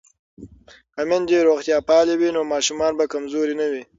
[0.93, 3.83] که میندې روغتیا پالې وي نو ماشومان به کمزوري نه وي.